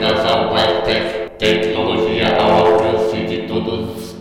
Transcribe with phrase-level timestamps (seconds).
[0.00, 4.14] Ao WebTech, tecnologia ao alcance de todos.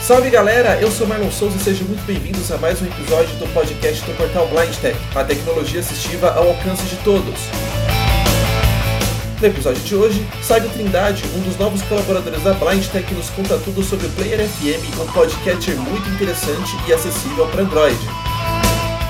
[0.00, 3.46] Salve galera, eu sou Marlon Souza e sejam muito bem-vindos a mais um episódio do
[3.52, 7.95] podcast do portal Blind Tech, a tecnologia assistiva ao alcance de todos.
[9.38, 13.58] No episódio de hoje, Sábio Trindade, um dos novos colaboradores da Blind Tech, nos conta
[13.58, 17.98] tudo sobre o Player FM, um podcatcher muito interessante e acessível para Android.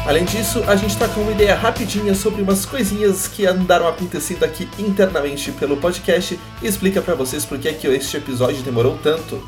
[0.05, 4.45] Além disso, a gente está com uma ideia rapidinha sobre umas coisinhas que andaram acontecendo
[4.45, 8.99] aqui internamente pelo podcast e explica para vocês por que, é que este episódio demorou
[9.01, 9.41] tanto.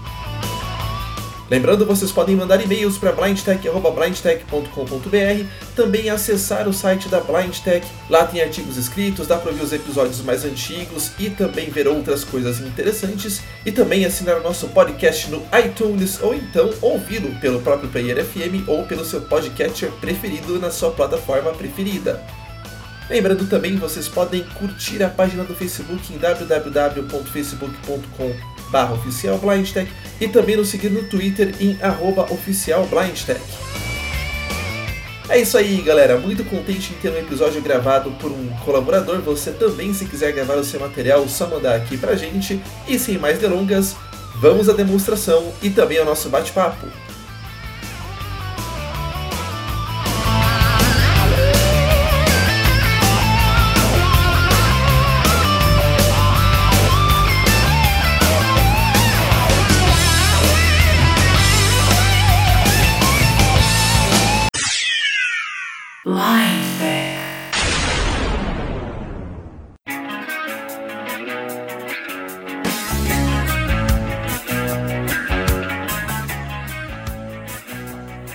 [1.50, 8.42] Lembrando, vocês podem mandar e-mails para blindtech.blindtech.com.br, também acessar o site da Blindtech, lá tem
[8.42, 13.40] artigos escritos, dá para ver os episódios mais antigos e também ver outras coisas interessantes,
[13.64, 18.68] e também assinar o nosso podcast no iTunes ou então ouvi-lo pelo próprio Player FM
[18.68, 22.22] ou pelo seu podcatcher preferido na sua plataforma preferida.
[23.08, 30.28] Lembrando também, vocês podem curtir a página do Facebook em www.facebook.com barra oficial blindtech e
[30.28, 33.40] também nos seguir no Twitter em arroba oficial blindtech.
[35.28, 36.18] É isso aí, galera.
[36.18, 39.20] Muito contente em ter um episódio gravado por um colaborador.
[39.20, 42.58] Você também, se quiser gravar o seu material, só mandar aqui pra gente.
[42.86, 43.94] E sem mais delongas,
[44.40, 46.86] vamos à demonstração e também ao nosso bate-papo.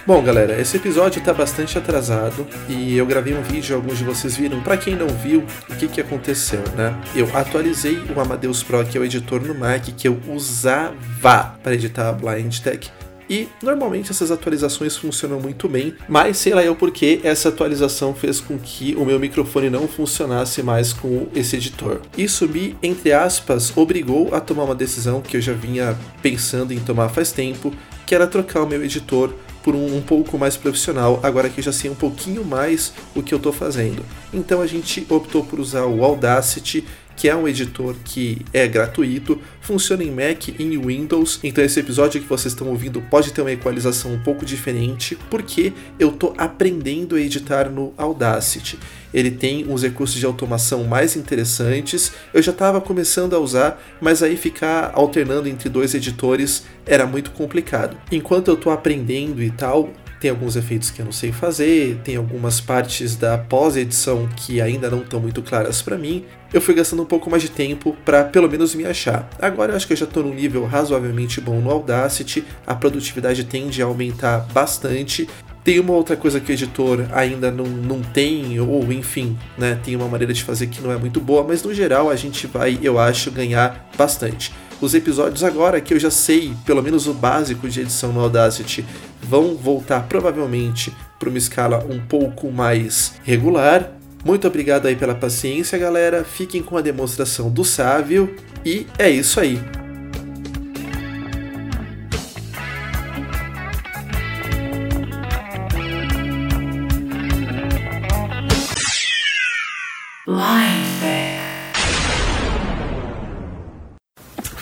[0.05, 4.35] Bom, galera, esse episódio está bastante atrasado e eu gravei um vídeo, alguns de vocês
[4.35, 4.59] viram.
[4.61, 6.93] Para quem não viu, o que, que aconteceu, né?
[7.15, 11.73] Eu atualizei o Amadeus Pro, que é o editor no Mac que eu usava para
[11.73, 12.91] editar a Blind Tech.
[13.29, 18.41] E normalmente essas atualizações funcionam muito bem, mas sei lá eu porque essa atualização fez
[18.41, 22.01] com que o meu microfone não funcionasse mais com esse editor.
[22.17, 26.79] Isso me, entre aspas, obrigou a tomar uma decisão que eu já vinha pensando em
[26.79, 27.73] tomar faz tempo,
[28.05, 31.71] que era trocar o meu editor por um, um, pouco mais profissional, agora que já
[31.71, 34.03] sei um pouquinho mais o que eu estou fazendo.
[34.33, 36.85] Então a gente optou por usar o Audacity,
[37.15, 41.39] que é um editor que é gratuito, funciona em Mac e em Windows.
[41.43, 45.73] Então esse episódio que vocês estão ouvindo pode ter uma equalização um pouco diferente, porque
[45.99, 48.77] eu estou aprendendo a editar no Audacity.
[49.13, 52.11] Ele tem uns recursos de automação mais interessantes.
[52.33, 57.31] Eu já estava começando a usar, mas aí ficar alternando entre dois editores era muito
[57.31, 57.95] complicado.
[58.11, 59.91] Enquanto eu estou aprendendo e tal,
[60.23, 64.89] tem alguns efeitos que eu não sei fazer, tem algumas partes da pós-edição que ainda
[64.89, 66.23] não estão muito claras para mim.
[66.53, 69.29] Eu fui gastando um pouco mais de tempo para pelo menos me achar.
[69.37, 73.43] Agora eu acho que eu já estou num nível razoavelmente bom no Audacity, a produtividade
[73.43, 75.27] tende a aumentar bastante
[75.61, 79.95] tem uma outra coisa que o editor ainda não, não tem, ou enfim, né, tem
[79.95, 82.77] uma maneira de fazer que não é muito boa, mas no geral a gente vai,
[82.83, 84.51] eu acho, ganhar bastante.
[84.81, 88.85] Os episódios agora que eu já sei, pelo menos o básico de edição no Audacity,
[89.21, 93.91] vão voltar provavelmente para uma escala um pouco mais regular.
[94.25, 96.23] Muito obrigado aí pela paciência, galera.
[96.23, 98.35] Fiquem com a demonstração do Sávio
[98.65, 99.82] e é isso aí.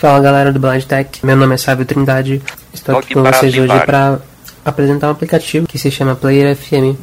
[0.02, 2.42] Fala galera do Blind Tech, meu nome é Sábio Trindade,
[2.74, 4.18] estou aqui com vocês hoje para
[4.64, 6.98] apresentar um aplicativo que se chama Player FM.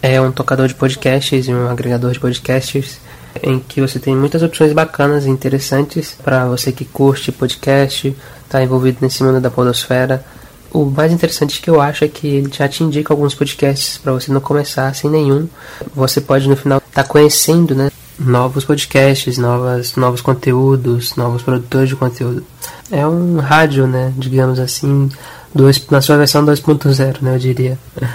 [0.00, 2.98] É um tocador de podcasts e um agregador de podcasts
[3.42, 8.62] em que você tem muitas opções bacanas e interessantes para você que curte podcast, está
[8.62, 10.24] envolvido nesse mundo da podosfera.
[10.72, 14.14] O mais interessante que eu acho é que ele já te indica alguns podcasts para
[14.14, 15.46] você não começar sem nenhum.
[15.94, 21.88] Você pode no final estar tá conhecendo, né, novos podcasts, novas, novos conteúdos, novos produtores
[21.88, 22.44] de conteúdo.
[22.90, 25.08] É um rádio, né, digamos assim,
[25.54, 27.78] dois, na sua versão 2.0, né, eu diria.
[28.00, 28.08] Eu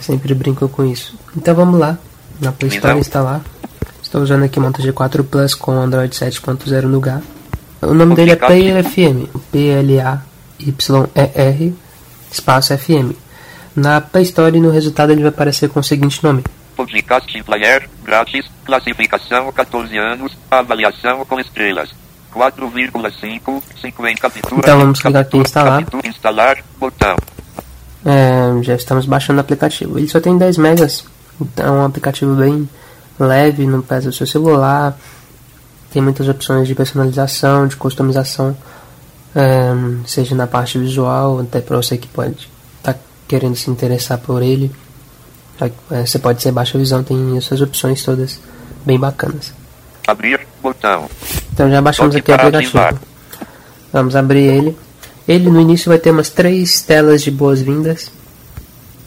[0.00, 1.14] sempre brinco com isso.
[1.36, 1.98] Então vamos lá,
[2.40, 3.00] na Play Store então.
[3.00, 3.40] instalar.
[4.02, 7.22] Estou usando aqui o Moto G4 Plus com Android 7.0 no lugar.
[7.82, 10.14] O nome dele é Player FM, P-L-A-Y-E-R,
[12.30, 13.12] espaço FM.
[13.74, 16.44] Na Play Store no resultado ele vai aparecer com o seguinte nome:
[16.80, 21.90] Podcast Player, grátis, classificação 14 anos, avaliação com estrelas.
[22.34, 24.54] 4,5, 50 captura.
[24.56, 25.84] Então vamos clicar aqui em instalar.
[26.02, 27.16] Instalar, botão.
[28.02, 29.98] É, já estamos baixando o aplicativo.
[29.98, 31.04] Ele só tem 10 megas,
[31.38, 32.66] então é um aplicativo bem
[33.18, 34.96] leve, não pesa o seu celular.
[35.92, 38.56] Tem muitas opções de personalização, de customização,
[39.36, 39.72] é,
[40.06, 42.48] seja na parte visual, até para você que pode
[42.78, 42.98] estar tá
[43.28, 44.72] querendo se interessar por ele.
[45.90, 48.40] É, você pode ser baixa visão, tem essas opções todas
[48.84, 49.52] bem bacanas.
[50.06, 51.08] Abrir botão.
[51.52, 52.78] Então já baixamos aqui o aplicativo.
[52.78, 53.00] ativar.
[53.92, 54.76] Vamos abrir ele.
[55.28, 58.10] Ele no início vai ter umas três telas de boas-vindas.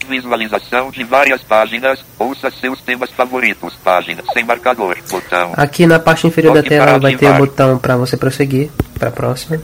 [0.08, 2.04] Visualização de várias páginas.
[2.18, 3.74] Ouça seus temas favoritos.
[3.82, 4.96] Página sem marcador.
[5.10, 5.52] Botão.
[5.56, 7.38] Aqui na parte inferior da Toque tela para vai ter o ativar.
[7.38, 9.60] botão para você prosseguir para a próxima.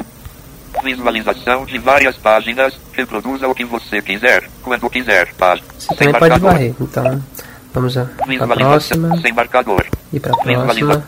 [0.83, 2.79] Visualização de várias páginas.
[2.93, 4.49] Reproduza o que você quiser.
[4.63, 5.33] Quando quiser.
[5.35, 6.53] Página Você sem também pode marcador.
[6.53, 6.75] varrer.
[6.81, 7.23] Então
[7.75, 9.87] vamos para a Visualização próxima sem marcador.
[10.13, 11.05] e para próxima.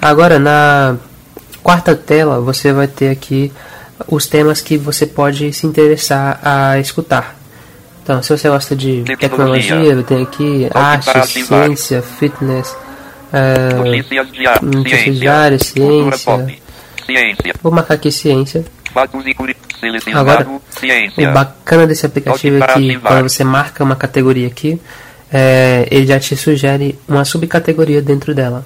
[0.00, 0.96] Agora na
[1.62, 3.52] quarta tela você vai ter aqui
[4.08, 7.36] os temas que você pode se interessar a escutar.
[8.02, 9.76] Então, se você gosta de Tecnologia.
[9.76, 12.76] tecnologia, tem aqui arte, ciência, fitness,
[13.32, 14.26] é, Notícias
[14.60, 16.62] notícias ciência,
[17.04, 17.54] ciência.
[17.62, 18.64] vou marcar aqui ciência.
[20.14, 24.80] Agora, ciência, O bacana desse aplicativo é que quando você marca uma categoria aqui,
[25.32, 28.64] é, ele já te sugere uma subcategoria dentro dela.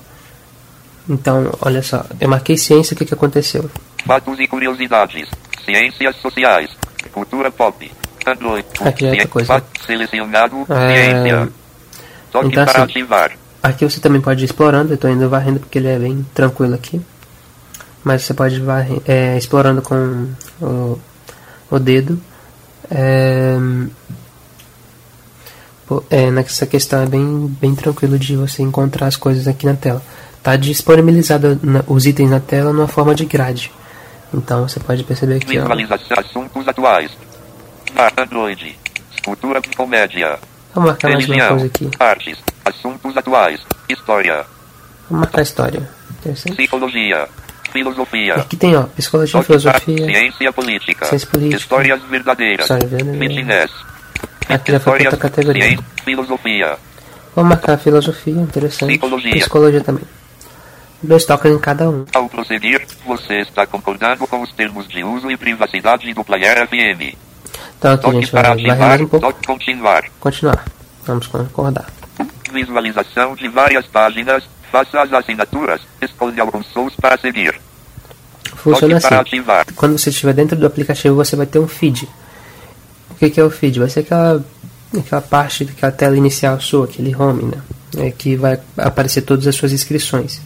[1.09, 3.71] Então, olha só, eu marquei ciência, o que, que aconteceu?
[4.07, 5.29] fatos e curiosidades,
[5.65, 6.71] ciências sociais,
[7.13, 7.91] cultura pop,
[8.27, 9.63] Android, Aqui é outra coisa.
[9.87, 11.49] selecionado, É, ciência,
[12.31, 13.07] toque então, assim,
[13.63, 16.75] Aqui você também pode ir explorando, eu estou indo varrendo porque ele é bem tranquilo
[16.75, 17.01] aqui.
[18.09, 20.27] Mas você pode ir varre- é, explorando com
[20.63, 20.99] o,
[21.71, 22.19] o dedo.
[22.91, 23.55] É,
[26.09, 30.03] é, nessa questão é bem, bem tranquilo de você encontrar as coisas aqui na tela.
[30.39, 33.71] Está disponibilizado na- os itens na tela numa forma de grade.
[34.33, 37.11] Então você pode perceber aqui, ó, visualização, assuntos atuais,
[37.95, 38.75] Mar- Android,
[39.23, 40.39] cultura comédia,
[40.75, 41.91] Vamos marcar mais uma coisa aqui.
[42.01, 44.47] artes, assuntos atuais, história,
[45.11, 45.89] Vamos marcar história.
[46.19, 46.57] Interessante.
[46.57, 47.29] psicologia,
[47.73, 50.07] filosofia, Aqui tem, ó, psicologia, toque para filosofia.
[50.07, 53.69] ciência política, ciência política, histórias verdadeiras, história verdadeira.
[54.49, 55.63] Aqui já foi outra categoria.
[55.65, 56.77] ciência, filosofia,
[57.37, 58.91] Vamos marcar filosofia, interessante.
[58.99, 59.31] Psicologia.
[59.33, 60.05] Psicologia também.
[61.01, 62.05] Dois toques em cada um.
[62.13, 67.15] Ao prosseguir, você está concordando com os termos de uso e privacidade do Player FM.
[67.79, 69.47] Então aqui a Toque gente vai para varrer mais ativar, um pouco.
[69.47, 70.05] continuar.
[70.19, 70.65] Continuar.
[71.07, 71.87] Vamos concordar.
[72.53, 77.61] Visualização de várias páginas, faça as assinaturas, escolha alguns sons para seguir.
[78.57, 79.15] Funciona assim.
[79.15, 79.67] ativar.
[79.75, 82.09] Quando você estiver dentro do aplicativo, você vai ter um feed.
[83.11, 83.79] O que, que é o feed?
[83.79, 84.45] Vai ser aquela,
[84.97, 87.63] aquela parte, aquela tela inicial sua, aquele home, né?
[87.97, 90.41] É, que vai aparecer todas as suas inscrições.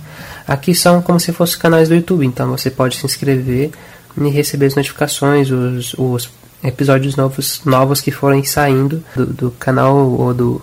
[0.46, 3.70] Aqui são como se fossem canais do YouTube, então você pode se inscrever
[4.16, 6.30] e receber as notificações, os, os
[6.62, 10.62] episódios novos, novos que forem saindo do, do canal ou do,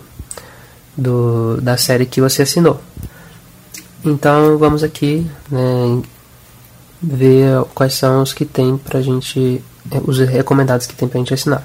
[0.96, 2.80] do, da série que você assinou.
[4.04, 6.02] Então vamos aqui né,
[7.02, 11.34] ver quais são os que tem pra gente, eh, os recomendados que tem pra gente
[11.34, 11.64] assinar.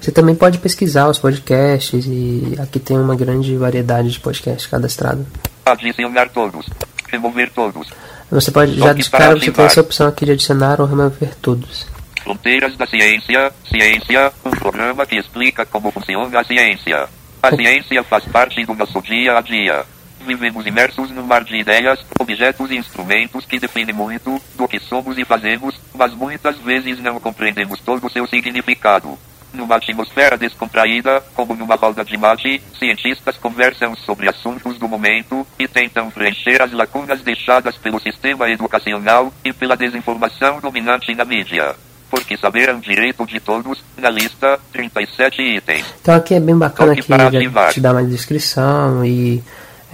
[0.00, 5.24] Você também pode pesquisar os podcasts e aqui tem uma grande variedade de podcasts cadastrados.
[5.64, 6.66] Adicionar todos.
[7.10, 7.88] Remover todos.
[8.30, 11.86] Você pode, já de cara você tem essa opção aqui de adicionar ou remover todos.
[12.22, 13.52] Fronteiras da ciência.
[13.68, 17.08] Ciência, um programa que explica como funciona a ciência.
[17.42, 19.84] A ciência faz parte do nosso dia a dia.
[20.26, 25.18] Vivemos imersos num mar de ideias, objetos e instrumentos que definem muito do que somos
[25.18, 29.18] e fazemos, mas muitas vezes não compreendemos todo o seu significado.
[29.52, 35.68] Numa atmosfera descontraída, como numa roda de mate, cientistas conversam sobre assuntos do momento e
[35.68, 41.76] tentam preencher as lacunas deixadas pelo sistema educacional e pela desinformação dominante na mídia.
[42.10, 45.84] Porque saber é um direito de todos, na lista, 37 itens.
[46.00, 49.42] Então aqui é bem bacana Toque que te dá mais descrição e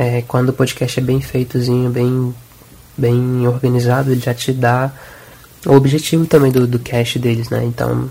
[0.00, 2.34] é, quando o podcast é bem feitozinho, bem,
[2.96, 4.90] bem organizado, ele já te dá
[5.66, 7.62] o objetivo também do, do cast deles, né?
[7.64, 8.10] Então,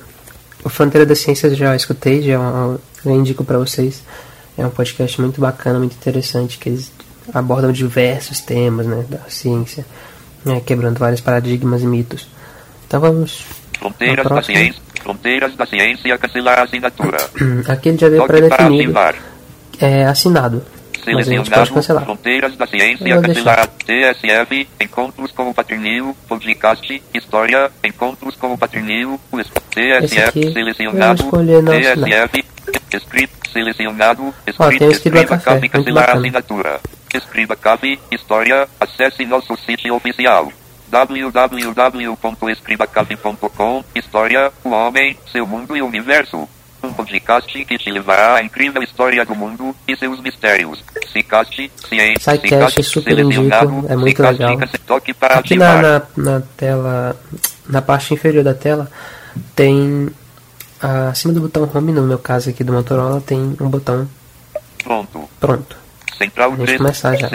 [0.64, 4.04] o Fronteira da Ciência eu já escutei, já, é uma- indico para vocês.
[4.56, 6.92] É um podcast muito bacana, muito interessante, que eles
[7.34, 9.84] abordam diversos temas né, da ciência,
[10.46, 12.28] né, quebrando vários paradigmas e mitos.
[12.88, 13.44] Então vamos.
[13.80, 14.82] Fronteiras da ciência.
[15.02, 17.18] Fronteiras da ciência cancelar a assinatura.
[17.68, 18.94] Aqui ele já veio pré-definido,
[19.80, 20.62] é assinado.
[21.14, 22.04] Mas a gente pode Selecionado cancelar.
[22.04, 29.20] Fronteiras da Ciência Cancelar TSF Encontros com o Patrinil Podcast História Encontros com o Patrinil
[29.72, 31.24] TSF Selecionado.
[31.24, 32.46] TSF
[32.94, 36.18] Script Selecionado Script tem o Escriba Café, Cancelar.
[36.18, 36.80] Assinatura
[37.14, 40.52] Escriba Cabe História Acesse nosso sítio oficial
[40.90, 46.50] www.escribacave.com História, o homem, seu mundo e o universo.
[46.82, 50.84] Um podcast que te levará à incrível história do mundo e seus mistérios.
[51.12, 54.58] Cicast, ciência, SciCast, super indico, é muito legal.
[55.32, 57.16] Aqui na, na, na tela,
[57.68, 58.90] na parte inferior da tela,
[59.56, 60.10] tem
[60.82, 64.08] acima do botão home, no meu caso aqui do Motorola, tem um botão
[64.84, 65.30] Pronto.
[65.40, 65.78] Pronto.
[66.18, 67.28] Central Vamos 3, começar já.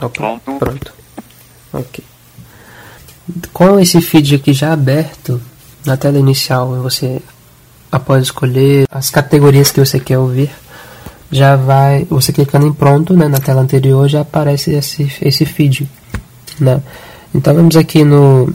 [0.00, 0.58] Opa, Pronto.
[0.58, 0.94] Pronto.
[1.72, 2.04] Ok.
[3.52, 5.40] Com esse feed aqui já aberto,
[5.84, 7.20] na tela inicial, você,
[7.92, 10.50] após escolher as categorias que você quer ouvir,
[11.30, 15.88] já vai, você clicando em pronto, né, na tela anterior, já aparece esse, esse feed,
[16.58, 16.80] né.
[17.34, 18.52] Então vamos aqui no,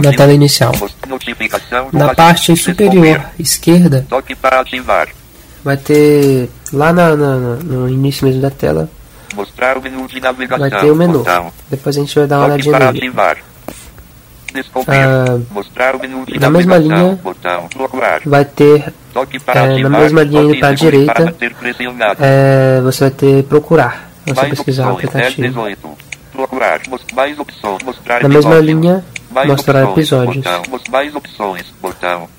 [0.00, 0.72] na tela inicial.
[1.92, 3.04] Na parte superior
[3.38, 4.06] esquerda,
[5.62, 8.88] vai ter, lá na, na- no início mesmo da tela,
[10.58, 11.22] vai ter o menu.
[11.70, 13.06] Depois a gente vai dar uma olhadinha nele.
[15.08, 15.38] Ah,
[16.40, 17.18] na mesma linha.
[18.26, 18.92] Vai ter
[19.64, 21.12] é, na mesma linha indo para a direita.
[22.20, 24.10] É, você vai ter procurar.
[24.26, 25.42] Você pesquisar o aplicativo.
[25.48, 25.88] 18.
[26.32, 26.80] Procurar.
[26.88, 27.82] Mos- Mais opções.
[27.82, 29.04] Mostrar Na mesma linha,
[29.48, 30.44] mostrar episódios.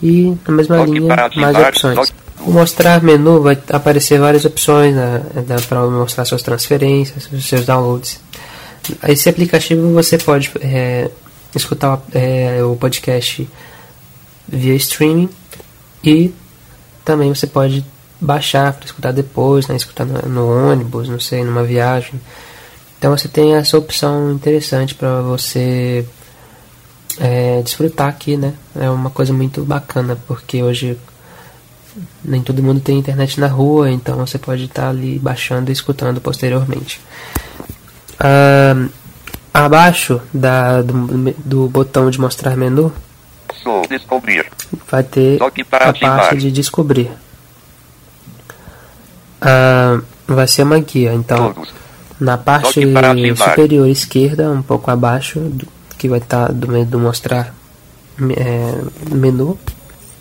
[0.01, 1.07] E na mesma linha,
[1.41, 1.95] mais opções.
[2.41, 5.21] O mostrar menu vai aparecer várias opções, né?
[5.47, 8.21] Dá para mostrar suas transferências, seus downloads.
[9.07, 11.09] Esse aplicativo você pode é,
[11.57, 13.47] escutar o- é, o podcast
[14.47, 15.29] via streaming
[16.03, 16.33] e
[17.03, 17.85] também você pode
[18.19, 19.75] baixar para escutar depois, né?
[19.75, 22.19] Escutar no, no ônibus, não sei, numa viagem.
[22.97, 26.05] Então você tem essa opção interessante para você
[27.19, 28.53] é, desfrutar aqui, né?
[28.75, 30.97] É uma coisa muito bacana, porque hoje
[32.23, 36.19] nem todo mundo tem internet na rua, então você pode estar ali baixando e escutando
[36.21, 36.99] posteriormente.
[38.19, 38.87] Ah,
[39.65, 42.91] abaixo da, do, do botão de mostrar menu.
[43.89, 44.45] Descobrir.
[44.89, 46.17] vai ter a ativar.
[46.19, 47.11] parte de descobrir.
[49.41, 51.73] Ah, vai ser uma guia, então Todos.
[52.19, 52.81] na parte
[53.35, 57.53] superior esquerda, um pouco abaixo, do- que vai estar do, me- do mostrar
[58.35, 58.73] é,
[59.15, 59.57] menu,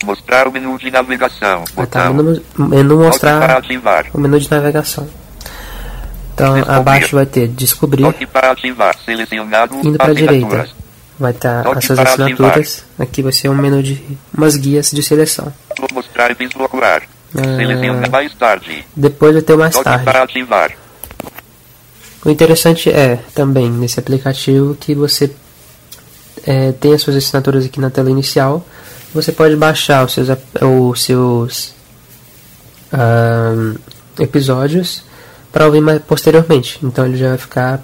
[0.04, 1.64] Mostrar o menu de navegação.
[1.74, 2.14] vai estar Botão.
[2.58, 3.62] menu, mostrar
[4.12, 5.08] o menu de navegação.
[6.36, 6.78] Então Descobrir.
[6.78, 8.04] abaixo vai ter descobrir,
[9.82, 10.68] indo para a direita
[11.18, 12.84] vai estar Toque essas para assinaturas.
[12.98, 14.00] Aqui vai ser um menu de
[14.36, 15.52] umas guias de seleção.
[15.92, 17.02] Mostrar e procurar.
[17.34, 18.08] Ah.
[18.10, 18.84] Mais tarde.
[18.94, 20.04] Depois vai ter o mais tarde.
[22.24, 25.30] O interessante é também nesse aplicativo que você
[26.46, 28.66] é, tem as suas assinaturas aqui na tela inicial.
[29.14, 30.28] Você pode baixar os seus,
[30.60, 31.74] os seus
[34.18, 35.05] episódios
[35.56, 36.78] para ouvir mais posteriormente.
[36.82, 37.82] Então ele já vai ficar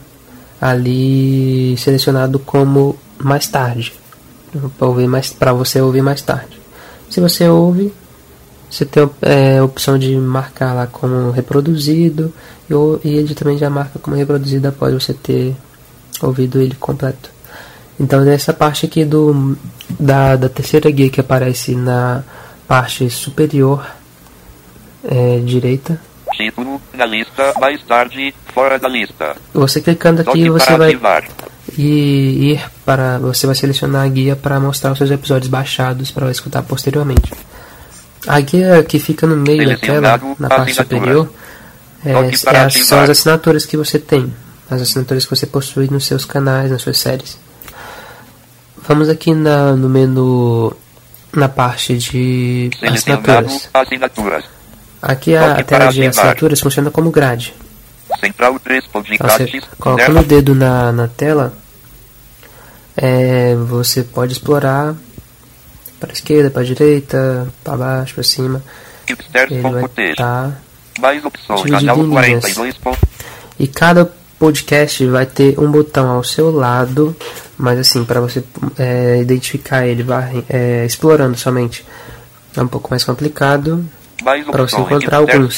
[0.60, 3.94] ali selecionado como mais tarde,
[4.76, 6.60] para ouvir mais, para você ouvir mais tarde.
[7.08, 7.90] Se você ouve,
[8.70, 12.30] você tem é, a opção de marcar lá como reproduzido
[12.68, 12.74] e,
[13.08, 15.56] e ele também já marca como reproduzido após você ter
[16.20, 17.30] ouvido ele completo.
[17.98, 19.56] Então nessa parte aqui do
[19.98, 22.22] da, da terceira guia que aparece na
[22.68, 23.82] parte superior
[25.02, 25.98] é, direita,
[26.44, 26.80] Título.
[26.94, 27.52] Na lista.
[27.60, 28.34] Mais tarde.
[28.54, 29.36] Fora da lista.
[29.54, 31.24] você clicando aqui Toque você vai ativar.
[31.78, 36.30] e ir para você vai selecionar a guia para mostrar os seus episódios baixados para
[36.30, 37.32] escutar posteriormente.
[38.26, 41.32] A guia que fica no meio da tela, na parte superior,
[42.04, 44.32] é, é as- são as assinaturas que você tem,
[44.70, 47.38] as assinaturas que você possui nos seus canais, nas suas séries.
[48.86, 50.72] Vamos aqui na, no menu
[51.34, 53.68] na parte de assinaturas.
[53.72, 54.44] Assinaturas.
[55.02, 57.52] Aqui a, Toque tela de assinaturas funciona como grade.
[58.20, 61.52] Central 3 Então, você colocando o dedo na, na tela,
[62.96, 64.94] é, você pode explorar
[65.98, 68.62] para a esquerda, para a direita, para baixo, para cima.
[69.08, 70.10] Ele vai footage.
[70.10, 70.62] estar.
[71.00, 71.70] Mais opções.
[71.70, 72.44] Canal em linhas.
[72.44, 72.76] 42.
[72.78, 72.98] ponto-
[73.58, 74.04] E cada
[74.38, 77.16] podcast vai ter um botão ao seu lado,
[77.56, 78.44] mas assim, para você
[78.78, 81.84] é, identificar ele, vai, é, explorando somente.
[82.56, 83.84] É um pouco mais complicado
[84.50, 85.56] para você encontrar alguns,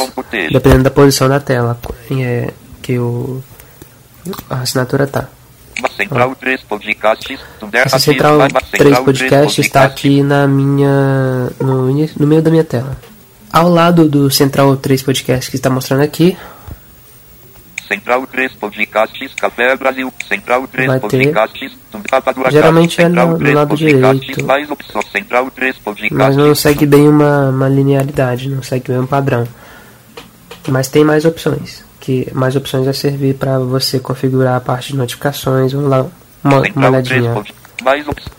[0.51, 1.79] dependendo da posição da tela
[2.11, 3.43] é, que o,
[4.49, 5.29] a assinatura tá.
[5.79, 7.41] Uma Central 3 podcasts.
[7.59, 12.43] Tunder Essa Atis, central uma 3 Central podcast está aqui na minha no, no meio
[12.43, 12.97] da minha tela.
[13.53, 16.37] Ao lado do Central 3 podcast que está mostrando aqui,
[17.87, 19.35] Central 3 podcasts.
[19.35, 20.13] Café Brasil.
[20.29, 21.09] Central 3 Vai ter.
[21.09, 21.73] podcasts.
[22.11, 24.45] Rapadura Geralmente é no- no 3 lado direito.
[24.45, 25.05] Mais opções.
[25.13, 26.17] Central 3 podcasts.
[26.17, 29.47] mas não segue bem uma, uma linearidade, não segue bem um padrão.
[30.69, 34.99] Mas tem mais opções, que mais opções vai servir para você configurar a parte de
[34.99, 35.73] notificações.
[35.73, 36.07] Vamos lá,
[36.43, 37.33] uma, uma olhadinha.
[37.35, 37.49] 3.
[37.83, 38.37] Mais opções.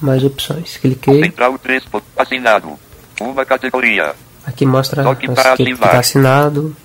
[0.00, 0.76] Mais opções.
[0.76, 1.22] Cliquei.
[1.24, 1.82] Central 3.
[2.16, 2.78] Assinado.
[3.20, 4.12] Uma categoria.
[4.46, 5.90] Aqui mostra as que, que ativar.
[5.90, 6.76] tá assinado.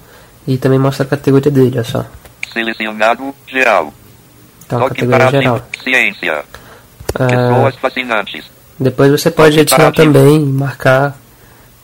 [0.49, 2.03] E também mostra a categoria dele, olha só.
[2.51, 3.35] Selecionado.
[3.47, 3.93] Geral.
[4.65, 5.61] Então, Toque categoria para geral.
[5.83, 6.43] Ciência.
[7.13, 8.45] Ah, Pessoas fascinantes.
[8.79, 11.15] depois você pode adicionar também, marcar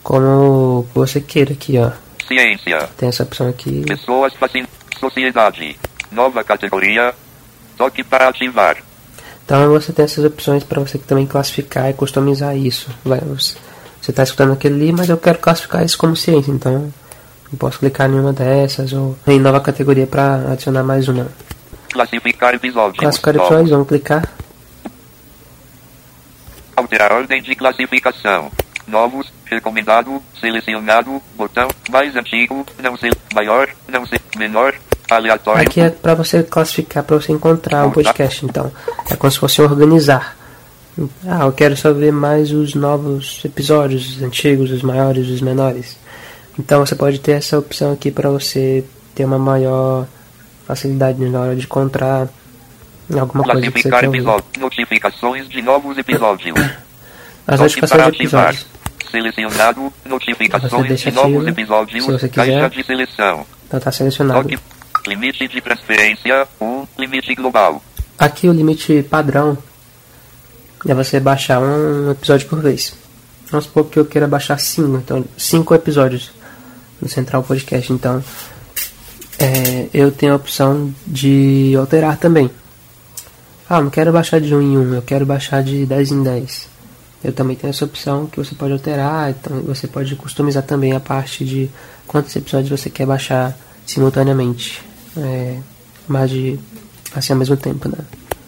[0.02, 1.92] como você queira aqui, ó.
[2.26, 2.88] Ciência.
[2.96, 3.84] Tem essa opção aqui.
[3.86, 4.74] Pessoas fascinantes.
[4.98, 5.78] Sociedade.
[6.10, 7.14] Nova categoria.
[7.76, 8.78] Toque para ativar.
[9.44, 12.90] Então você tem essas opções para você também classificar e customizar isso.
[13.04, 13.56] Vai, você
[14.10, 16.92] está escutando aquele ali, mas eu quero classificar isso como ciência, então
[17.52, 21.28] eu posso clicar em uma dessas ou em nova categoria para adicionar mais uma.
[21.92, 22.98] Classificar episódios.
[22.98, 24.28] Classificar opções, vamos clicar.
[26.74, 28.50] Alterar ordem de classificação.
[28.86, 34.74] Novos, recomendado, selecionado, botão, mais antigo, não ser, maior, não ser, menor,
[35.10, 35.62] aleatório.
[35.62, 38.70] Aqui é para você classificar, para você encontrar o podcast, então.
[39.10, 40.36] É como se fosse organizar.
[41.26, 45.96] Ah, eu quero só ver mais os novos episódios, os antigos, os maiores, os menores.
[46.58, 48.84] Então você pode ter essa opção aqui para você
[49.14, 50.06] ter uma maior
[50.66, 52.28] facilidade na hora de encontrar
[53.12, 54.50] alguma coisa que você episódios.
[54.58, 56.58] Notificações de novos episódios.
[57.46, 58.66] As notificações de episódios.
[59.10, 62.04] Selecionado, notificações de novos episódios.
[62.04, 62.70] se você Caixa quiser.
[62.70, 63.46] de seleção.
[63.66, 64.48] Então tá selecionado.
[65.06, 66.64] Limite de transferência, 1.
[66.66, 67.80] Um, limite global.
[68.18, 69.56] Aqui o limite padrão
[70.88, 72.96] é você baixar um episódio por vez.
[73.50, 76.32] Vamos supor que eu queira baixar cinco, então cinco episódios
[77.00, 77.92] no Central Podcast.
[77.92, 78.22] Então
[79.38, 82.50] é, eu tenho a opção de alterar também.
[83.68, 86.68] Ah, não quero baixar de um em um, eu quero baixar de 10 em 10.
[87.24, 91.00] Eu também tenho essa opção que você pode alterar, então você pode customizar também a
[91.00, 91.68] parte de
[92.06, 94.80] quantos episódios você quer baixar simultaneamente.
[95.16, 95.58] É,
[96.06, 96.58] mais de
[97.14, 97.98] assim ao mesmo tempo, né?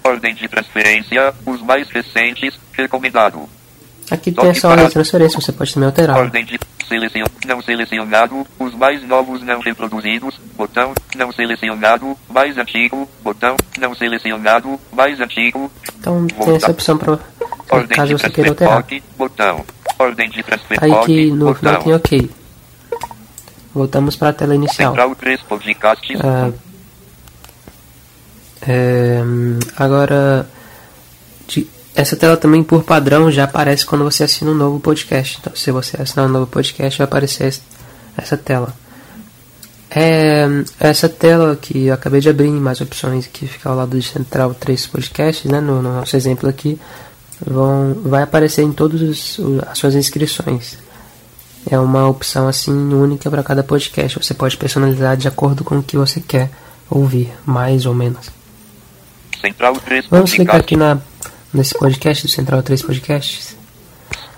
[0.04, 3.48] Ordem de transferência, os mais recentes, recomendado.
[4.10, 6.16] Aqui tem essa ordem de transferência, você pode também alterar.
[6.16, 7.26] Ordem de selecion...
[7.46, 14.80] não selecionado, os mais novos não reproduzidos, botão, não selecionado, mais antigo, botão, não selecionado,
[14.92, 17.18] mais antigo, Então tem essa opção para
[17.88, 18.84] caso você queira alterar.
[19.16, 19.64] botão,
[19.98, 22.30] ordem de transfer Aí que no final botão, tem OK.
[23.74, 24.90] Voltamos para a tela inicial.
[24.92, 26.50] central 3 podcasts, Ah,
[28.66, 29.20] é,
[29.76, 30.48] agora,
[31.46, 31.68] de-
[32.00, 35.38] essa tela também por padrão já aparece quando você assina um novo podcast.
[35.40, 37.60] Então, se você assinar um novo podcast, vai aparecer es-
[38.16, 38.72] essa tela.
[39.90, 40.46] É,
[40.78, 44.54] essa tela que eu acabei de abrir mais opções que fica ao lado de Central
[44.54, 46.78] 3 Podcasts, né, no, no nosso exemplo aqui,
[47.44, 49.02] vão, vai aparecer em todas
[49.68, 50.78] as suas inscrições.
[51.68, 54.22] É uma opção assim única para cada podcast.
[54.22, 56.48] Você pode personalizar de acordo com o que você quer
[56.88, 58.30] ouvir, mais ou menos.
[59.40, 60.98] central 3 Vamos clicar aqui na,
[61.52, 63.56] nesse podcast do Central 3 Podcasts.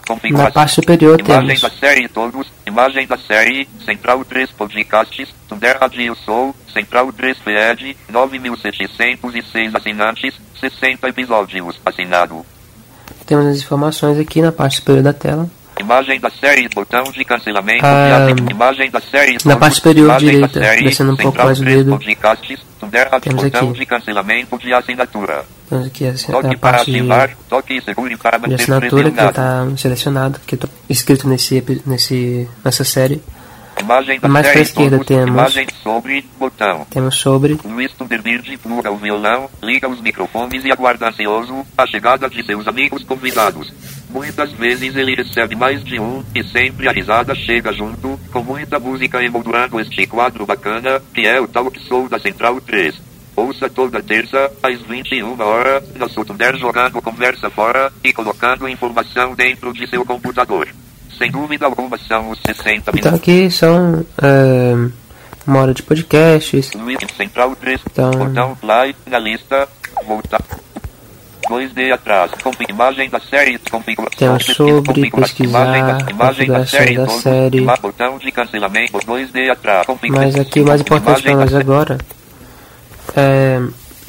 [0.06, 5.28] configuração, Na parte superior imagem temos da série todos, imagem da série, central 3 podcasts,
[5.48, 12.44] Tunder Radio Soul, central 3 FED, 9.706 assinantes, 60 episódios, assinado.
[13.26, 15.48] temos as informações aqui na parte superior da tela.
[15.80, 17.84] Imagem da série, botão de cancelamento.
[17.84, 19.38] Ah, de assin- imagem da série.
[19.44, 21.90] na parte superior direita, série, descendo um pouco mais o 3 dedo.
[23.20, 23.78] Temos botão aqui.
[23.78, 25.44] de cancelamento de assinatura.
[25.68, 27.30] Temos aqui a, Toque a para parte de, para
[28.54, 33.22] assinatura que está selecionado, que está escrito nesse, nesse, nessa série.
[33.80, 35.36] Imagem da Mais pra série, esquerda temos-
[35.82, 36.86] sobre, botão.
[36.90, 42.28] Temos sobre Luiz Thunderbird pluga o violão, liga os microfones e aguarda ansioso a chegada
[42.28, 43.72] de seus amigos convidados.
[44.12, 48.78] Muitas vezes ele recebe mais de um, e sempre a risada chega junto, com muita
[48.78, 53.00] música emoldurando este quadro bacana, que é o Talk Show da Central 3.
[53.36, 59.72] Ouça toda terça, às 21 horas, nosso Thunder jogando conversa fora e colocando informação dentro
[59.72, 60.68] de seu computador.
[61.16, 63.14] Sem dúvida alguma são os 60 Então minutos.
[63.14, 64.74] aqui são é,
[65.46, 66.70] uma hora de podcasts.
[67.16, 69.68] Central 3, Então- botão play na lista,
[70.06, 70.40] voltar.
[71.50, 72.30] 2D atrás,
[72.68, 77.60] imagem da série, pesquisa, sobre, pesquisar, imagem da, imagem da configuração série, da série.
[77.82, 81.98] botão de cancelamento, 2D atrás, Mas aqui o mais importante para nós agora
[83.16, 83.60] é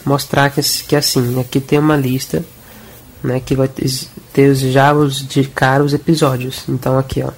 [0.06, 2.43] mostrar que, que assim, aqui tem uma lista
[3.23, 3.86] né, que vai ter,
[4.34, 6.63] ter os- já os de cara os episódios.
[6.69, 7.30] Então aqui ó,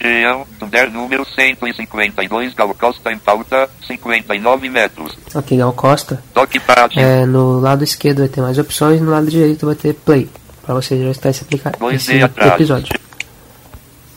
[0.00, 0.46] Região,
[0.92, 5.14] número 152, Gal Costa em pauta, 59 metros.
[5.34, 6.22] Ok, Gal Costa.
[6.32, 9.92] Toque para é, No lado esquerdo vai ter mais opções, no lado direito vai ter
[9.92, 10.26] play,
[10.64, 12.98] para você direcionar esse, aplica Dois esse episódio.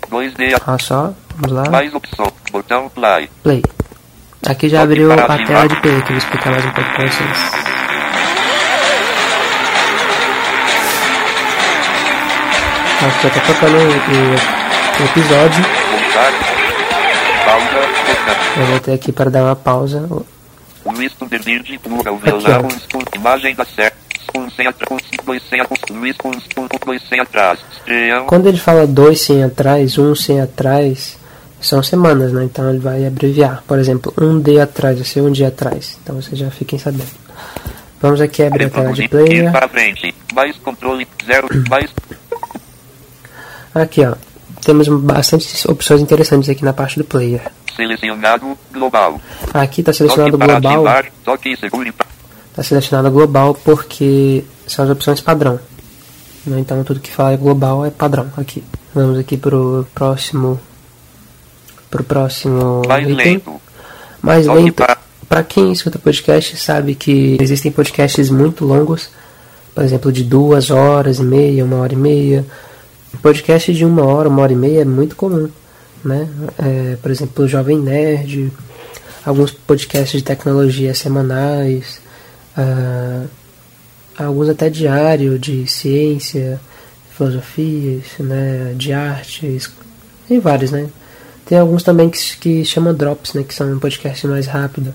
[0.09, 0.61] 2D.
[0.65, 1.69] Ah, só, vamos lá.
[1.69, 3.29] Mais opção, botão play.
[3.43, 3.61] Play.
[4.45, 5.45] Aqui já abriu a ativar.
[5.45, 7.73] tela de play, que eu vou explicar mais um pouco para vocês.
[13.01, 13.77] Nossa, já tá tocando
[14.59, 14.62] e
[15.01, 15.63] episódio.
[18.57, 20.07] Eu vou ter aqui para dar uma pausa.
[23.15, 23.93] Imagem da série.
[28.27, 31.17] Quando ele fala dois sem atrás, um sem atrás,
[31.61, 32.43] são semanas, né?
[32.43, 33.63] Então ele vai abreviar.
[33.67, 35.97] Por exemplo, um dia atrás, vai ser um dia atrás.
[36.01, 37.11] Então vocês já fiquem sabendo.
[38.01, 39.51] Vamos aqui abrir a tela de player.
[39.51, 40.13] para frente.
[40.33, 41.93] Mais controle, zero, mais
[43.73, 44.13] Aqui, ó.
[44.63, 47.41] Temos bastante opções interessantes aqui na parte do player.
[47.75, 49.19] selecionado, global.
[49.53, 50.83] Aqui está selecionado para global.
[50.83, 51.05] para
[52.49, 55.59] Está selecionado global porque são as opções padrão.
[56.45, 56.59] né?
[56.59, 58.63] Então tudo que fala global é padrão aqui.
[58.93, 60.59] Vamos aqui pro próximo.
[61.89, 63.15] Pro próximo mais item.
[63.15, 63.61] lento.
[64.21, 64.73] Mais Toque lento.
[64.75, 64.97] para
[65.27, 69.09] Para quem escuta podcast sabe que existem podcasts muito longos,
[69.73, 72.45] por exemplo, de duas horas e meia, uma hora e meia.
[73.23, 75.49] Podcast de uma hora, uma hora e meia é muito comum,
[76.03, 76.27] né?
[76.59, 78.51] É, por exemplo, o Jovem Nerd,
[79.25, 82.01] alguns podcasts de tecnologia semanais,
[82.57, 83.23] ah,
[84.17, 86.59] alguns até diário de ciência,
[87.15, 88.73] filosofia, isso, né?
[88.75, 89.71] De artes,
[90.27, 90.89] tem vários, né?
[91.45, 93.43] Tem alguns também que, que chamam drops, né?
[93.43, 94.93] Que são um podcast mais rápido.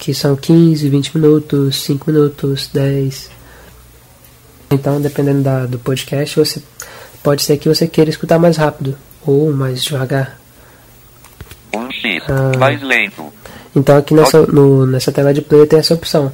[0.00, 3.30] Que são 15, 20 minutos, 5 minutos, 10.
[4.68, 6.60] Então, dependendo da, do podcast, você
[7.22, 10.38] pode ser que você queira escutar mais rápido ou mais devagar.
[11.74, 12.22] Um X.
[12.28, 12.58] Ah.
[12.58, 13.32] Mais lento.
[13.74, 16.30] Então, aqui nessa, no, nessa tela de player tem essa opção.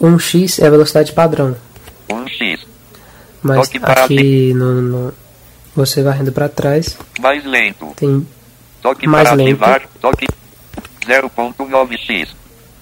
[0.00, 1.56] 1x é a velocidade padrão,
[2.10, 2.66] Um X.
[3.40, 5.14] mas Toque para aqui no, no-
[5.76, 7.92] você varrendo para trás Mais lento.
[7.96, 8.26] tem
[8.82, 9.50] Toque Mais para lento.
[9.64, 9.82] ativar.
[10.00, 10.26] Toque
[11.06, 12.28] 0.9x.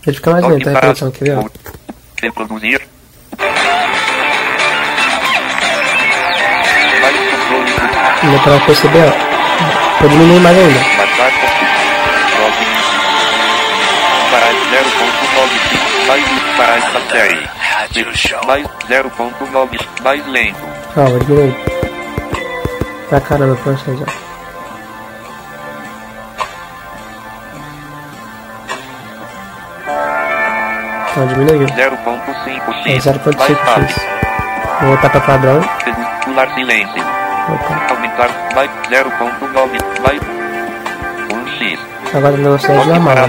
[0.07, 0.68] ele fica mais Toque lento
[1.07, 1.38] a quer ver?
[1.38, 1.48] ó?
[2.22, 2.81] reproduzir.
[8.22, 9.98] Dá pra perceber, ó.
[9.98, 10.80] Pode diminuir mais ainda.
[14.30, 16.06] Para 0.9x.
[16.08, 17.48] Mais lento para esta série.
[18.46, 19.87] Mais 0.9x.
[20.02, 20.61] Mais lento.
[20.96, 21.54] Ó, vou diminuir.
[23.08, 24.22] Pra caramba pra vocês, ó.
[31.11, 31.66] Então diminuiu.
[31.66, 32.87] 0.5x.
[32.87, 33.56] É Mais 0.5x.
[33.56, 34.02] fácil.
[34.80, 35.61] Vou voltar pra padrão.
[36.24, 37.21] Pular silêncio.
[37.48, 40.20] Aumentar mais 0.9 mais
[41.28, 41.78] 1x.
[42.14, 43.28] Agora velocidade para normal.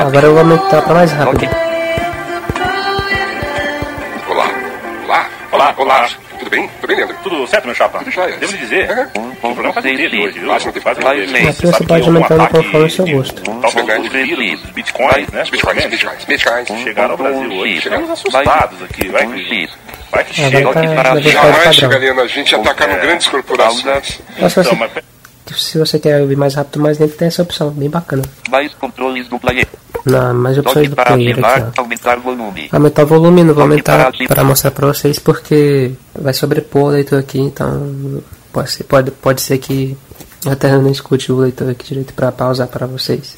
[0.00, 1.50] Agora eu vou aumentar pra mais rápido.
[4.28, 4.46] Olá.
[5.04, 5.26] Olá.
[5.52, 6.08] Olá, olá.
[6.38, 6.68] Tudo bem?
[6.80, 7.16] Tudo bem, Leandro?
[7.22, 7.98] Tudo certo, meu chapa?
[7.98, 8.36] Tudo jóia.
[8.38, 9.29] Devo lhe dizer, Aham.
[9.48, 10.32] O problema faz dedo hoje, 1.6x.
[10.40, 10.46] viu?
[10.48, 11.32] Quase não tem- Quase mais dedo.
[11.32, 11.44] lento.
[11.44, 13.42] Você Aqui você sabe pode que um aumentando ataque conforme o seu gosto.
[14.74, 15.44] Bitcoins, né?
[15.50, 16.68] Bitcoins, bitcoins, bitcoins.
[16.82, 17.80] Chegaram ao Brasil hoje.
[17.80, 19.08] Chegamos assustados aqui.
[19.08, 19.70] Vai que, 1x.
[20.10, 20.72] vai que chega.
[20.72, 21.72] tá Jamais padrão.
[21.72, 22.98] chegaria na gente atacando É.
[23.00, 24.06] grandes corporações.
[24.06, 25.02] Se Então, você,
[25.54, 28.22] se você quer ouvir mais rápido, mais lento, tem essa opção, bem bacana.
[28.50, 29.66] Mais controles do player.
[30.06, 31.82] Na, mais opções do player aqui, ó.
[31.82, 32.68] Aumentar volume.
[32.72, 37.18] Aumentar o volume, não vou aumentar para mostrar para vocês porque vai sobrepor o leitor
[37.18, 39.96] aqui, então pode ser, pode, pode ser que
[40.44, 43.36] eu até não escute o leitor aqui direito para pausar para vocês.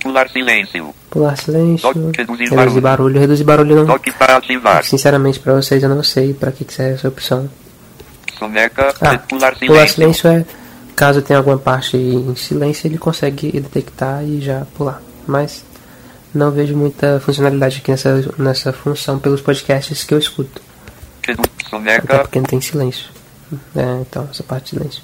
[0.00, 0.94] Pular silêncio.
[1.10, 2.80] Pular silêncio, reduzir reduzir barulho.
[2.80, 3.86] barulho, reduzir barulho não.
[3.86, 4.82] Toque para ativar.
[4.84, 7.50] Sinceramente para vocês eu não sei para que, que serve essa opção.
[8.38, 8.94] Soneca.
[9.00, 9.94] Ah, Pular pular silêncio.
[9.94, 10.44] silêncio é
[10.96, 15.02] caso tenha alguma parte em silêncio ele consegue detectar e já pular.
[15.26, 15.64] Mas
[16.34, 20.62] não vejo muita funcionalidade aqui nessa, nessa função pelos podcasts que eu escuto.
[21.26, 22.18] Redu- Até Soneca.
[22.20, 23.06] porque não tem silêncio.
[23.74, 25.02] É, então, essa parte de silêncio.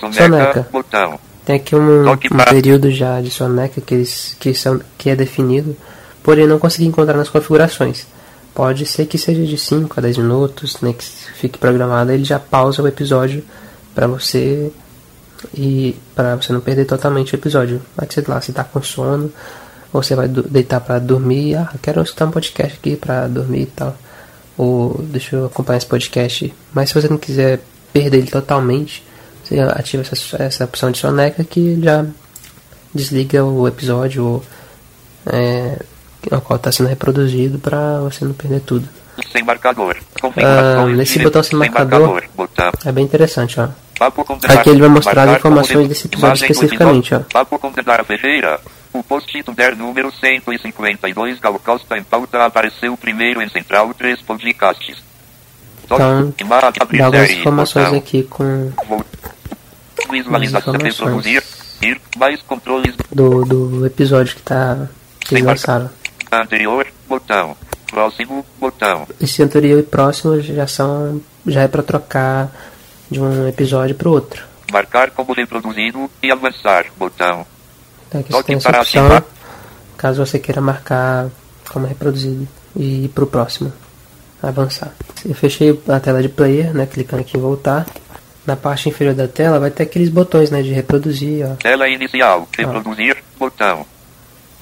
[0.00, 0.22] Soneca.
[0.22, 0.68] Soneca.
[0.70, 1.20] Botão.
[1.44, 2.16] Tem aqui um, um
[2.50, 5.74] período já de soneca que, eles, que, são, que é definido,
[6.22, 8.06] porém não consegui encontrar nas configurações.
[8.54, 12.38] Pode ser que seja de 5 a 10 minutos, né, que fique programado, ele já
[12.38, 13.42] pausa o episódio
[13.94, 14.70] para você
[15.54, 17.80] e para você não perder totalmente o episódio.
[17.96, 19.32] Vai que sei lá, você tá com sono,
[19.92, 23.66] ou você vai deitar para dormir, ah, quero escutar um podcast aqui para dormir e
[23.66, 23.96] tal.
[24.58, 26.52] Ou deixa eu acompanhar esse podcast.
[26.74, 27.60] Mas se você não quiser
[27.92, 29.04] perder ele totalmente,
[29.42, 32.04] você ativa essa, essa opção de soneca que já
[32.94, 34.44] desliga o episódio ou,
[35.26, 35.78] é,
[36.30, 38.88] ao qual está sendo reproduzido para você não perder tudo.
[39.32, 39.96] Sem marcador.
[40.36, 42.22] Ah, nesse botão sem marcador.
[42.84, 43.68] É bem interessante, ó.
[44.48, 47.20] Aqui ele vai mostrar as informações desse episódio especificamente, ó.
[48.92, 54.96] O post Tunder número 152 Gal Costa em pauta apareceu primeiro em Central 3 Podcasts.
[55.86, 56.34] Toque, Então,
[56.98, 58.72] Dá algumas informações aqui com
[60.10, 61.42] Visualização, reproduzir,
[61.82, 64.88] ir, mais controles do, do episódio que tá
[65.20, 65.90] que eles lançaram.
[66.32, 67.56] anterior, botão.
[67.90, 69.06] Próximo, botão.
[69.20, 72.50] Esse anterior e próximo já são já é para trocar
[73.10, 74.44] de um episódio para o outro.
[74.72, 76.86] Marcar como reproduzido e avançar.
[76.96, 77.46] Botão.
[78.08, 79.22] Então aqui você Toque tem essa para opção,
[79.96, 81.28] caso você queira marcar
[81.70, 83.72] como reproduzido e ir para o próximo,
[84.42, 84.92] avançar.
[85.24, 87.86] Eu fechei a tela de player, né, clicando aqui em voltar.
[88.46, 91.54] Na parte inferior da tela vai ter aqueles botões, né, de reproduzir, ó.
[91.56, 92.48] Tela inicial.
[92.56, 93.18] Reproduzir.
[93.38, 93.84] Botão.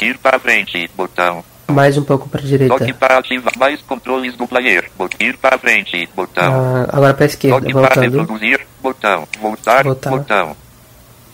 [0.00, 0.90] Ir para frente.
[0.96, 1.44] Botão.
[1.68, 2.76] Mais um pouco para a direita.
[2.76, 4.90] Toque para ativar mais controles do player.
[5.20, 6.08] Ir para frente.
[6.16, 6.52] Botão.
[6.52, 8.18] Ah, agora para a esquerda, Toque para voltando.
[8.18, 8.66] reproduzir.
[8.82, 9.28] Botão.
[9.40, 9.84] Voltar.
[9.84, 10.10] Voltar.
[10.10, 10.56] Botão.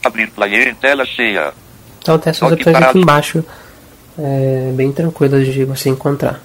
[0.05, 1.53] Abrir player em tela cheia.
[2.03, 3.45] Então tem essas opções aqui embaixo,
[4.19, 6.41] é, bem tranquilas de você encontrar.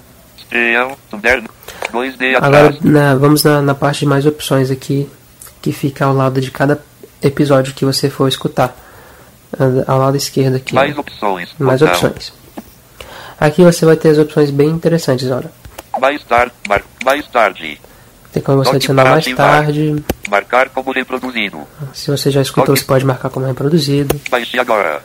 [1.92, 5.08] 2D Agora na- vamos na, na parte de mais opções aqui,
[5.60, 6.80] que fica ao lado de cada
[7.22, 8.74] episódio que você for escutar.
[9.86, 10.74] Ao lado esquerdo aqui.
[10.74, 11.00] Mais ó.
[11.00, 11.54] opções.
[11.58, 11.94] mais Botão.
[11.94, 12.32] opções.
[13.40, 15.50] Aqui você vai ter as opções bem interessantes, olha.
[15.98, 16.52] Mais tarde.
[16.68, 16.82] Mar...
[17.04, 17.80] Mais tarde.
[18.32, 20.04] Tem como você adicionar mais tarde.
[20.28, 21.66] Marcar como reproduzido.
[21.94, 24.20] Se você já escutou, você pode marcar como reproduzido.
[24.30, 25.02] Baixe agora.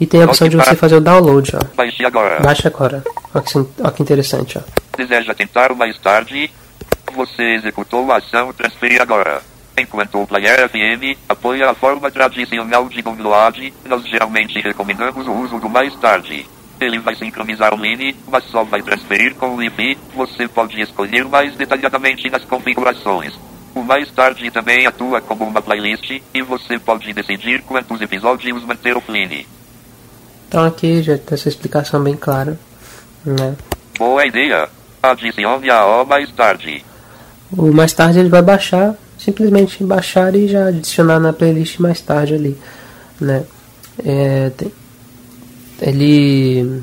[0.00, 1.76] E tem a opção de você fazer o download, ó.
[1.76, 2.40] Baixe agora.
[2.40, 3.02] Baixa agora.
[3.34, 4.62] Olha que, que interessante, ó.
[4.96, 6.50] Deseja tentar o mais tarde?
[7.14, 9.40] Você executou a ação transferir agora.
[9.76, 15.58] Enquanto o Player FM apoia a forma tradicional de download, nós geralmente recomendamos o uso
[15.58, 16.46] do mais tarde.
[16.80, 19.96] Ele vai sincronizar online, mas só vai transferir com o IP.
[20.14, 23.32] Você pode escolher mais detalhadamente nas configurações.
[23.74, 28.96] O mais tarde também atua como uma playlist, e você pode decidir quantos episódios manter
[28.96, 29.46] offline.
[30.48, 32.58] Então aqui já tem essa explicação bem clara,
[33.24, 33.54] né?
[33.98, 34.68] Boa ideia!
[35.02, 36.84] Adicione a O mais tarde.
[37.56, 42.34] O mais tarde ele vai baixar, simplesmente baixar e já adicionar na playlist mais tarde
[42.34, 42.58] ali,
[43.20, 43.44] né?
[44.04, 44.72] É, tem-
[45.80, 46.82] ele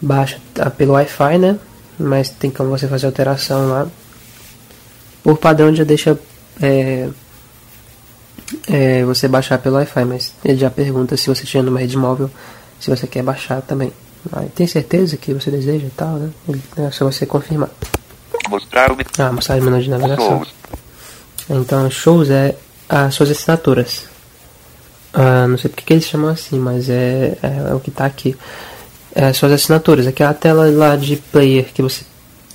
[0.00, 0.38] baixa
[0.76, 1.58] pelo Wi-Fi, né?
[1.98, 3.86] Mas tem como você fazer alteração lá.
[5.22, 6.18] Por padrão já deixa
[6.60, 7.08] é,
[8.68, 12.30] é, você baixar pelo Wi-Fi, mas ele já pergunta se você tiver numa rede móvel,
[12.78, 13.92] se você quer baixar também.
[14.32, 16.30] Aí tem certeza que você deseja e tal, né?
[16.76, 17.70] É só você confirmar.
[18.48, 20.28] Mostrar o Ah, mostrar o menu de navegação.
[20.28, 20.48] shows.
[21.48, 22.54] Então, shows é
[22.88, 24.04] as suas assinaturas.
[25.12, 28.04] Ah, não sei porque que eles chamam assim, mas é, é, é o que tá
[28.04, 28.36] aqui.
[29.14, 30.06] É as suas assinaturas.
[30.06, 32.04] Aqui é a tela lá de player que você.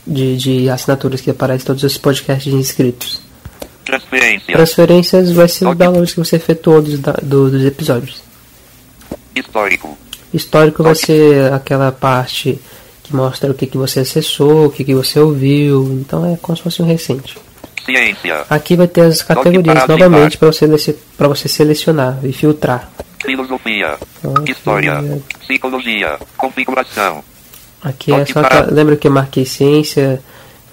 [0.07, 3.21] De, de assinaturas que aparece todos os podcasts inscritos.
[3.85, 4.53] Transferência.
[4.55, 8.21] Transferências vai ser o download que você efetuou dos, do- dos episódios.
[9.35, 9.97] Histórico.
[10.33, 12.59] Histórico vai ser aquela parte
[13.03, 15.83] que mostra o que, que você acessou, o que, que você ouviu.
[16.01, 17.37] Então é como se fosse um recente.
[17.85, 18.43] Ciência.
[18.49, 22.89] Aqui vai ter as categorias para novamente para você, pra você selecionar e filtrar.
[23.23, 23.95] Filosofia.
[24.23, 24.51] Ok.
[24.53, 25.21] História.
[25.41, 26.17] Psicologia.
[26.35, 27.23] Configuração.
[27.83, 30.19] Aqui é só para- lembra que eu marquei ciência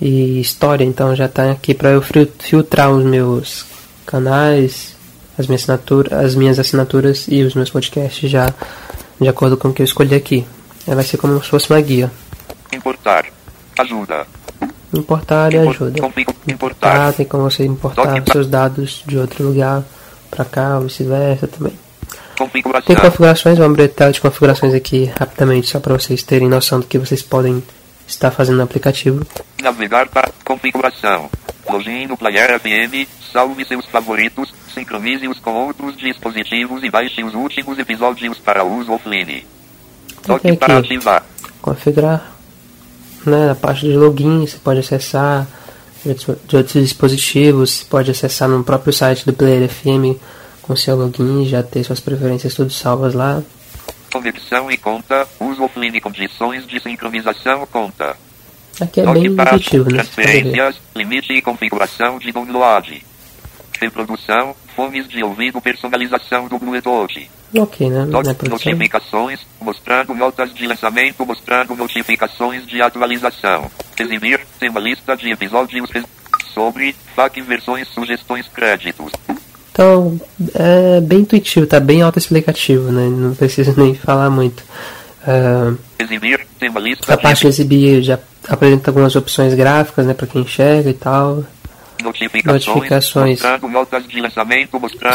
[0.00, 3.64] e história, então já tá aqui para eu fil- filtrar os meus
[4.06, 4.96] canais,
[5.38, 8.52] as minhas assinaturas, as minhas assinaturas e os meus podcasts já
[9.20, 10.44] de acordo com o que eu escolhi aqui.
[10.86, 12.10] Ela vai ser como se fosse uma guia.
[12.72, 13.26] Importar.
[13.78, 14.26] Ajuda.
[14.92, 16.00] Importar e ajuda.
[16.02, 17.12] Ah, Importar.
[17.12, 19.82] tem como você importar seus dados de outro lugar
[20.30, 21.72] para cá, ou vice-versa também.
[22.36, 26.86] Tem configurações, vamos abrir tela de configurações aqui rapidamente, só para vocês terem noção do
[26.86, 27.62] que vocês podem
[28.06, 29.26] estar fazendo no aplicativo.
[29.62, 31.30] Navegar para configuração.
[31.68, 33.08] Login no Player FM.
[33.32, 34.52] Salve seus favoritos.
[34.74, 39.46] Sincronize-os com outros dispositivos e baixe os últimos episódios para uso offline.
[40.22, 41.24] Toque Tem para ativar.
[41.60, 42.32] Configurar,
[43.26, 45.46] né, na parte de login, você pode acessar
[46.02, 50.18] de outros, de outros dispositivos, você pode acessar no próprio site do Player FM
[50.62, 53.42] com seu login, já ter suas preferências tudo salvas lá.
[54.12, 55.26] Conexão e conta.
[55.40, 58.16] Uso offline condições de sincronização conta.
[58.80, 60.02] Aqui é bem intuitivo, né?
[60.02, 63.04] Transferências, limite e configuração de download.
[63.80, 67.28] Reprodução, fones de ouvido, personalização do Bluetooth.
[67.56, 68.04] Ok, né?
[68.04, 68.72] Not- produção.
[68.72, 73.70] notificações, mostrando notas de lançamento, mostrando notificações de atualização.
[73.98, 75.90] Exibir, tem uma lista de episódios
[76.54, 79.12] sobre, FAQ, versões, sugestões, créditos.
[79.72, 80.20] Então,
[80.54, 83.08] é bem intuitivo, tá bem autoexplicativo, né?
[83.08, 84.62] Não precisa nem falar muito.
[87.02, 90.12] Essa de parte de exibir já apresenta algumas opções gráficas, né?
[90.12, 91.44] Pra quem enxerga e tal.
[92.02, 93.40] notificações, notificações.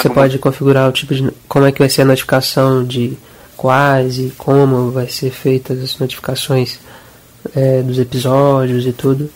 [0.01, 1.31] Você pode configurar o tipo de.
[1.47, 3.17] como é que vai ser a notificação de
[3.55, 6.79] quais e como vai ser feitas as notificações
[7.55, 9.29] é, dos episódios e tudo.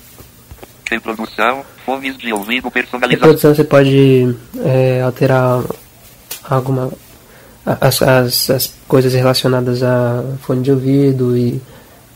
[0.89, 3.27] reprodução, fones de ouvido, personalização.
[3.27, 5.61] Reprodução você pode é, alterar
[6.43, 6.91] alguma.
[7.65, 11.61] As, as, as coisas relacionadas a fone de ouvido e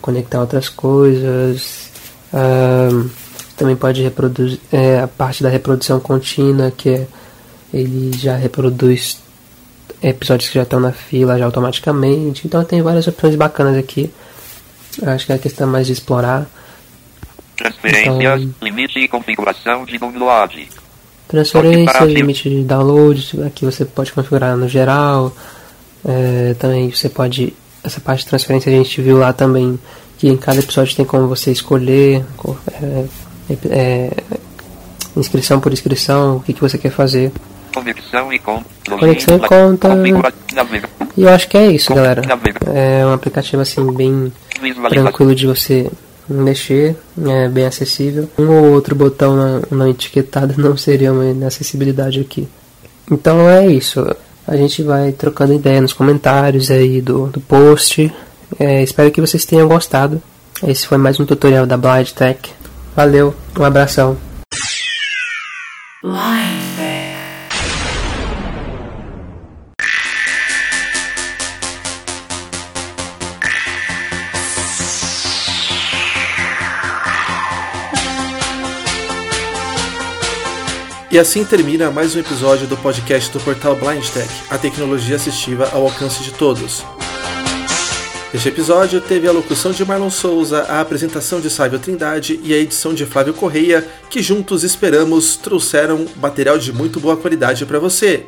[0.01, 1.91] conectar outras coisas.
[3.57, 7.07] Também pode reproduzir é, a parte da reprodução contínua, que é,
[7.73, 9.19] ele já reproduz
[10.01, 12.47] episódios que já estão na fila já automaticamente.
[12.47, 14.11] Então tem várias opções bacanas aqui.
[15.05, 16.47] Acho que é a questão mais de explorar.
[17.55, 20.67] Transferências, então, limite e configuração de download.
[21.27, 25.35] Transferência, limite de download, aqui você pode configurar no geral.
[26.05, 27.53] É, também você pode.
[27.83, 29.79] Essa parte de transferência a gente viu lá também
[30.17, 32.23] que em cada episódio tem como você escolher
[32.71, 33.05] é,
[33.69, 34.11] é,
[35.15, 37.31] inscrição por inscrição, o que, que você quer fazer.
[37.73, 38.69] Conexão e conta.
[38.89, 39.89] Conexão e conta.
[41.17, 42.21] E eu acho que é isso, galera.
[42.73, 44.31] É um aplicativo assim bem
[44.89, 45.89] tranquilo de você
[46.33, 48.29] mexer, é bem acessível.
[48.37, 52.47] Um ou outro botão não, etiquetado não seria uma inacessibilidade aqui.
[53.11, 54.05] Então é isso.
[54.47, 58.13] A gente vai trocando ideia nos comentários aí do, do post.
[58.59, 60.21] É, espero que vocês tenham gostado.
[60.65, 62.51] Esse foi mais um tutorial da Blind Tech.
[62.95, 64.17] Valeu, um abração.
[81.15, 85.69] E assim termina mais um episódio do podcast do portal Blind Tech, a tecnologia assistiva
[85.71, 86.83] ao alcance de todos.
[88.33, 92.57] Este episódio teve a locução de Marlon Souza, a apresentação de Sávio Trindade e a
[92.57, 98.25] edição de Flávio Correia, que juntos esperamos trouxeram material de muito boa qualidade para você.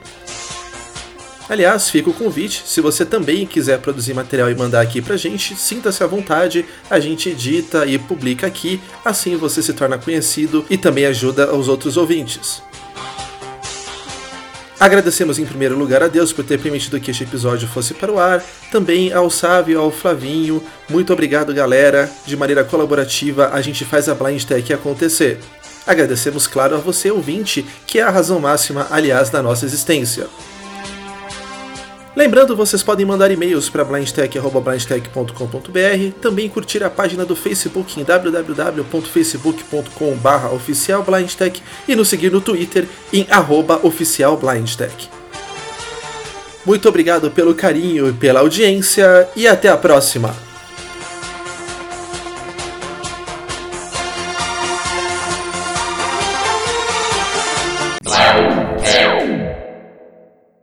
[1.50, 5.58] Aliás, fica o convite, se você também quiser produzir material e mandar aqui pra gente,
[5.58, 10.78] sinta-se à vontade, a gente edita e publica aqui, assim você se torna conhecido e
[10.78, 12.66] também ajuda os outros ouvintes.
[14.80, 18.20] Agradecemos em primeiro lugar a Deus por ter permitido que este episódio fosse para o
[18.20, 20.62] ar, também ao Sávio, ao Flavinho.
[20.88, 22.12] Muito obrigado, galera.
[22.28, 25.40] De maneira colaborativa, a gente faz a Blind Tech acontecer.
[25.86, 30.28] Agradecemos, claro, a você, ouvinte, que é a razão máxima, aliás, da nossa existência.
[32.18, 40.56] Lembrando, vocês podem mandar e-mails para blindtech.blindtech.com.br, também curtir a página do Facebook em www.facebook.com.br
[40.56, 43.28] oficialblindtech e nos seguir no Twitter em
[43.84, 45.08] oficialblindtech.
[46.66, 50.47] Muito obrigado pelo carinho e pela audiência e até a próxima!